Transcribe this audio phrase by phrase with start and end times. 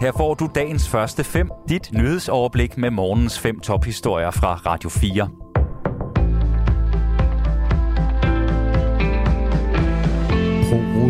[0.00, 5.49] Her får du dagens første fem, dit nyhedsoverblik med morgens fem tophistorier fra Radio 4.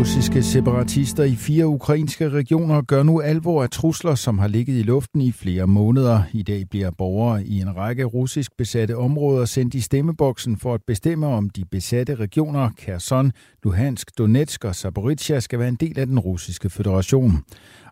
[0.01, 4.83] Russiske separatister i fire ukrainske regioner gør nu alvor af trusler, som har ligget i
[4.83, 6.23] luften i flere måneder.
[6.33, 10.81] I dag bliver borgere i en række russisk besatte områder sendt i stemmeboksen for at
[10.87, 13.31] bestemme, om de besatte regioner Kherson,
[13.63, 17.43] Luhansk, Donetsk og Zaporizhia skal være en del af den russiske federation.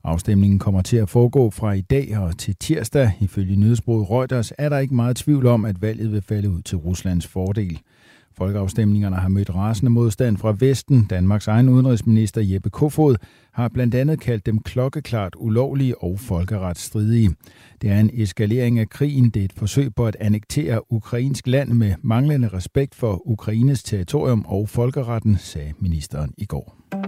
[0.04, 3.12] Afstemningen kommer til at foregå fra i dag og til tirsdag.
[3.20, 6.77] Ifølge nyhedsbruget Reuters er der ikke meget tvivl om, at valget vil falde ud til
[6.77, 7.80] Ruslands fordel.
[8.39, 11.05] Folkeafstemningerne har mødt rasende modstand fra Vesten.
[11.09, 13.15] Danmarks egen udenrigsminister Jeppe Kofod
[13.53, 17.35] har blandt andet kaldt dem klokkeklart ulovlige og folkeretsstridige.
[17.81, 19.29] Det er en eskalering af krigen.
[19.29, 24.45] Det er et forsøg på at annektere ukrainsk land med manglende respekt for Ukraines territorium
[24.48, 26.99] og folkeretten, sagde ministeren i går.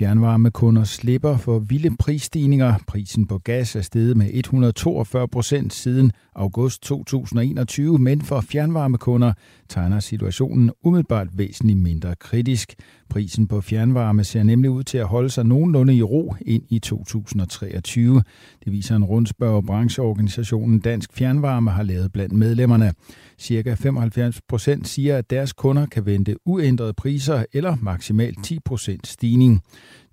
[0.00, 2.74] Fjernvarmekunder slipper for vilde prisstigninger.
[2.86, 9.32] Prisen på gas er steget med 142 procent siden august 2021, men for fjernvarmekunder
[9.68, 12.74] tegner situationen umiddelbart væsentligt mindre kritisk.
[13.10, 16.78] Prisen på fjernvarme ser nemlig ud til at holde sig nogenlunde i ro ind i
[16.78, 18.22] 2023.
[18.64, 22.92] Det viser en rundspørg, brancheorganisationen Dansk Fjernvarme har lavet blandt medlemmerne.
[23.38, 29.06] Cirka 75 procent siger, at deres kunder kan vente uændrede priser eller maksimalt 10 procent
[29.06, 29.62] stigning.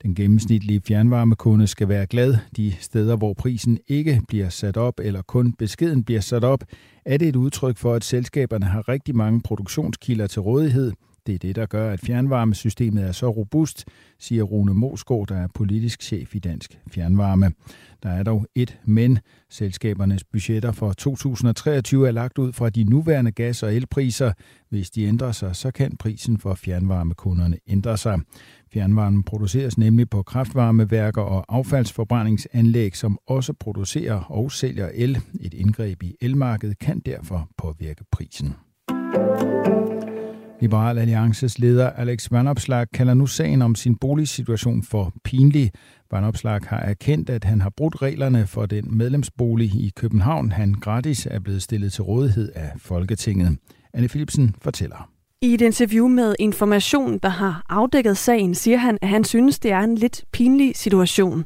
[0.04, 2.36] Den gennemsnitlige fjernvarmekunde skal være glad.
[2.58, 6.64] De steder, hvor prisen ikke bliver sat op, eller kun beskeden bliver sat op,
[7.06, 10.92] er det et udtryk for, at selskaberne har rigtig mange produktionskilder til rådighed.
[11.28, 13.86] Det er det, der gør, at fjernvarmesystemet er så robust,
[14.20, 17.52] siger Rune Mosgaard, der er politisk chef i Dansk Fjernvarme.
[18.04, 19.20] Der er dog et men.
[19.50, 24.34] Selskabernes budgetter for 2023 er lagt ud fra de nuværende gas- og elpriser.
[24.70, 28.20] Hvis de ændrer sig, så kan prisen for fjernvarmekunderne ændre sig.
[28.74, 35.20] Fjernvarmen produceres nemlig på kraftvarmeværker og affaldsforbrændingsanlæg, som også producerer og sælger el.
[35.42, 38.54] Et indgreb i elmarkedet kan derfor påvirke prisen.
[40.62, 45.72] Liberal Alliances leder Alex Vanopslag kalder nu sagen om sin boligsituation for pinlig.
[46.12, 51.28] Vanopslag har erkendt, at han har brudt reglerne for den medlemsbolig i København, han gratis
[51.32, 53.58] er blevet stillet til rådighed af Folketinget.
[53.94, 55.17] Anne Philipsen fortæller.
[55.42, 59.72] I et interview med Information, der har afdækket sagen, siger han, at han synes, det
[59.72, 61.46] er en lidt pinlig situation.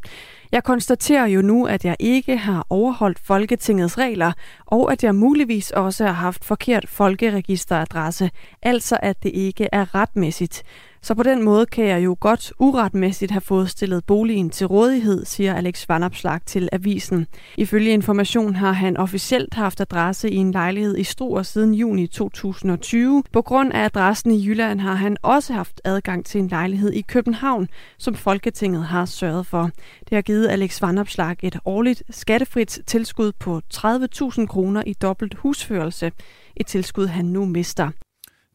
[0.51, 4.31] Jeg konstaterer jo nu, at jeg ikke har overholdt Folketingets regler,
[4.65, 8.29] og at jeg muligvis også har haft forkert folkeregisteradresse,
[8.61, 10.63] altså at det ikke er retmæssigt.
[11.03, 15.25] Så på den måde kan jeg jo godt uretmæssigt have fået stillet boligen til rådighed,
[15.25, 17.27] siger Alex Vanopslag til avisen.
[17.57, 23.23] Ifølge information har han officielt haft adresse i en lejlighed i Struer siden juni 2020.
[23.31, 27.01] På grund af adressen i Jylland har han også haft adgang til en lejlighed i
[27.01, 27.67] København,
[27.97, 29.69] som Folketinget har sørget for.
[29.99, 36.11] Det har givet Alex Vanopslag et årligt skattefrit tilskud på 30.000 kroner i dobbelt husførelse.
[36.55, 37.89] Et tilskud han nu mister.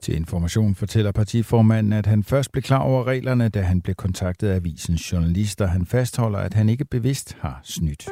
[0.01, 4.49] Til information fortæller partiformanden, at han først blev klar over reglerne, da han blev kontaktet
[4.49, 5.67] af avisens journalister.
[5.67, 8.09] Han fastholder, at han ikke bevidst har snydt.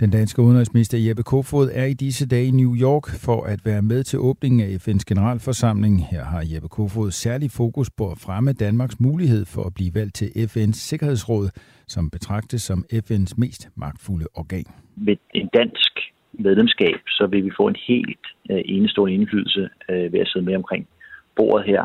[0.00, 3.82] Den danske udenrigsminister Jeppe Kofod er i disse dage i New York for at være
[3.82, 6.06] med til åbningen af FN's generalforsamling.
[6.06, 10.14] Her har Jeppe Kofod særlig fokus på at fremme Danmarks mulighed for at blive valgt
[10.14, 11.48] til FN's Sikkerhedsråd,
[11.88, 14.64] som betragtes som FN's mest magtfulde organ.
[14.96, 15.95] Med en dansk
[16.38, 20.56] medlemskab, så vil vi få en helt øh, enestående indflydelse øh, ved at sidde med
[20.56, 20.88] omkring
[21.36, 21.82] bordet her.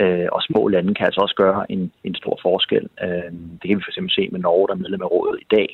[0.00, 2.88] Øh, og små lande kan altså også gøre en, en stor forskel.
[3.04, 5.48] Øh, det kan vi for eksempel se med Norge, der er medlem af rådet i
[5.56, 5.68] dag.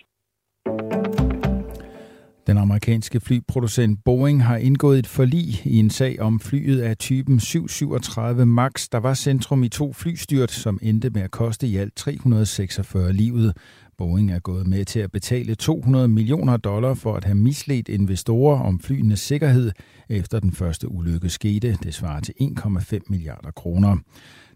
[2.47, 7.41] Den amerikanske flyproducent Boeing har indgået et forlig i en sag om flyet af typen
[7.41, 11.97] 737 MAX, der var centrum i to flystyrt, som endte med at koste i alt
[11.97, 13.57] 346 livet.
[13.99, 18.61] Boeing er gået med til at betale 200 millioner dollar for at have misledt investorer
[18.61, 19.73] om flyenes sikkerhed,
[20.09, 21.79] efter den første ulykke skete.
[21.83, 23.97] Det svarer til 1,5 milliarder kroner.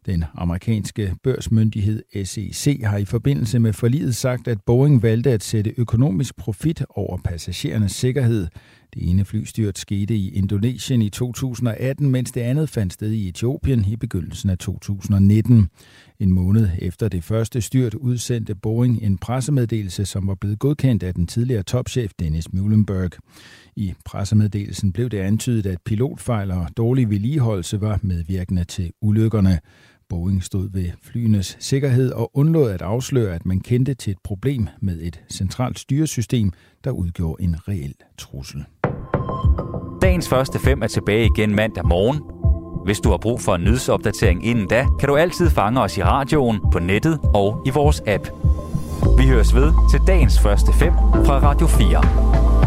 [0.07, 5.75] Den amerikanske børsmyndighed SEC har i forbindelse med forliget sagt, at Boeing valgte at sætte
[5.77, 8.47] økonomisk profit over passagerernes sikkerhed.
[8.95, 13.85] Det ene flystyrt skete i Indonesien i 2018, mens det andet fandt sted i Etiopien
[13.85, 15.69] i begyndelsen af 2019.
[16.19, 21.15] En måned efter det første styrt udsendte Boeing en pressemeddelelse, som var blevet godkendt af
[21.15, 23.11] den tidligere topchef Dennis Muhlenberg.
[23.77, 29.61] I pressemeddelelsen blev det antydet, at pilotfejl og dårlig vedligeholdelse var medvirkende til ulykkerne.
[30.11, 34.69] Boeing stod ved flyenes sikkerhed og undlod at afsløre, at man kendte til et problem
[34.81, 36.53] med et centralt styresystem,
[36.85, 38.65] der udgjorde en reel trussel.
[40.03, 42.21] Dagens første fem er tilbage igen mandag morgen.
[42.85, 46.03] Hvis du har brug for en nyhedsopdatering inden da, kan du altid fange os i
[46.03, 48.29] radioen, på nettet og i vores app.
[49.19, 50.93] Vi høres ved til dagens første fem
[51.27, 52.60] fra Radio 4.